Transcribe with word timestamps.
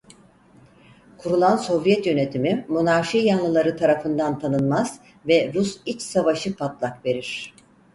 Kurulan 1.17 1.57
Sovyet 1.59 2.05
yönetimi 2.05 2.65
monarşi 2.67 3.17
yanlıları 3.17 3.77
tarafından 3.77 4.39
tanınmaz 4.39 4.99
ve 5.27 5.51
Rus 5.53 5.81
İç 5.85 6.01
Savaşı 6.01 6.55
patlak 6.57 7.05
verir. 7.05 7.53